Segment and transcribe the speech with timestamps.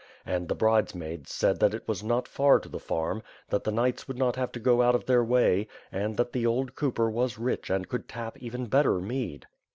[0.25, 4.07] And the bridesmaids said that it was not far to the farm; that the knights
[4.07, 7.37] would not have to go out of their way; and that the old cooper was
[7.37, 9.45] rich and could tap even better mead.